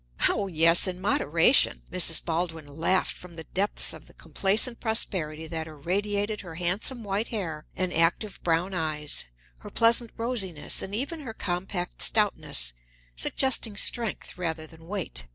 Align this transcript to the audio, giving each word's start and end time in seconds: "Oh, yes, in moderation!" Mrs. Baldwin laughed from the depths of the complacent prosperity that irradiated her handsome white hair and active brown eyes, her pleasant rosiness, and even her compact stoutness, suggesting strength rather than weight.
"Oh, 0.29 0.47
yes, 0.47 0.87
in 0.87 0.99
moderation!" 0.99 1.83
Mrs. 1.91 2.25
Baldwin 2.25 2.65
laughed 2.65 3.15
from 3.15 3.35
the 3.35 3.43
depths 3.43 3.93
of 3.93 4.07
the 4.07 4.15
complacent 4.15 4.79
prosperity 4.79 5.45
that 5.45 5.67
irradiated 5.67 6.41
her 6.41 6.55
handsome 6.55 7.03
white 7.03 7.27
hair 7.27 7.67
and 7.75 7.93
active 7.93 8.41
brown 8.41 8.73
eyes, 8.73 9.25
her 9.59 9.69
pleasant 9.69 10.09
rosiness, 10.17 10.81
and 10.81 10.95
even 10.95 11.19
her 11.19 11.35
compact 11.35 12.01
stoutness, 12.01 12.73
suggesting 13.15 13.77
strength 13.77 14.35
rather 14.39 14.65
than 14.65 14.87
weight. 14.87 15.27